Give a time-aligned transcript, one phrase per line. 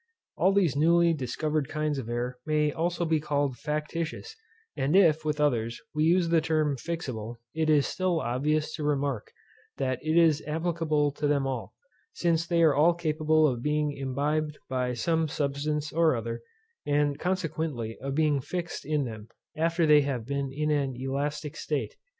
[0.35, 4.35] All these newly discovered kinds of air may also be called factitious;
[4.75, 9.31] and if, with others, we use the term fixable, it is still obvious to remark,
[9.77, 11.75] that it is applicable to them all;
[12.13, 16.41] since they are all capable of being imbibed by some substance or other,
[16.83, 21.93] and consequently of being fixed in them, after they have been in an elastic state.